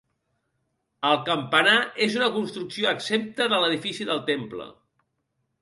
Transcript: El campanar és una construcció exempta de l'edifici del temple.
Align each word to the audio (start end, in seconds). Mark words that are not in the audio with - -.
El 1.09 1.19
campanar 1.27 1.75
és 2.07 2.17
una 2.21 2.31
construcció 2.39 2.89
exempta 2.95 3.51
de 3.55 3.63
l'edifici 3.65 4.09
del 4.13 4.25
temple. 4.31 4.71